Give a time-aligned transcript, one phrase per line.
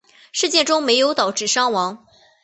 [0.31, 2.07] 事件中没有导致伤亡。